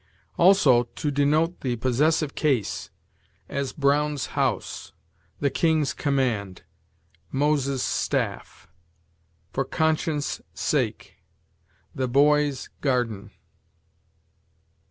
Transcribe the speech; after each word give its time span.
Also 0.35 0.85
to 0.95 1.11
denote 1.11 1.59
the 1.61 1.75
possessive 1.75 2.33
case; 2.33 2.89
as, 3.47 3.71
Brown's 3.71 4.25
house; 4.33 4.93
the 5.39 5.51
king's 5.51 5.93
command; 5.93 6.63
Moses' 7.31 7.83
staff; 7.83 8.67
for 9.53 9.63
conscience' 9.63 10.41
sake; 10.55 11.17
the 11.93 12.07
boys' 12.07 12.69
garden. 12.81 13.29